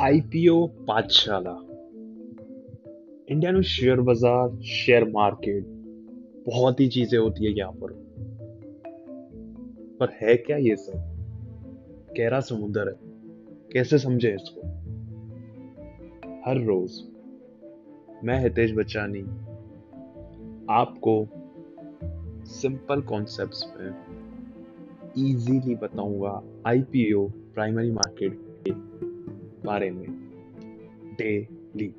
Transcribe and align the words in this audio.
IPO 0.00 0.66
पाठशाला। 0.66 1.50
India 3.28 3.52
में 3.52 3.62
share 3.62 4.00
बाज़ार, 4.00 4.60
शेयर 4.62 5.04
मार्केट, 5.04 5.64
बहुत 6.46 6.80
ही 6.80 6.88
चीज़ें 6.88 7.18
होती 7.18 7.44
है 7.44 7.58
यहाँ 7.58 7.72
पर। 7.72 7.92
पर 10.00 10.18
है 10.22 10.36
क्या 10.36 10.56
ये 10.56 10.76
सब? 10.76 10.92
गहरा 12.18 12.40
समुद्र 12.40 12.88
है। 12.88 12.94
कैसे 13.72 13.98
समझे 13.98 14.34
इसको? 14.34 14.60
हर 16.46 16.64
रोज 16.64 17.02
मैं 18.24 18.42
हितेश 18.42 18.72
बच्चानी 18.72 19.22
आपको 20.70 21.28
सिंपल 22.44 23.00
कॉन्सेप्ट्स 23.00 23.72
में 23.76 23.90
इजीली 25.18 25.74
बताऊँगा 25.74 26.42
आईपीओ 26.66 27.28
प्राइमरी 27.28 27.90
मार्केट 27.90 28.50
बारे 29.70 29.90
में। 29.90 30.06
डेली। 31.18 31.94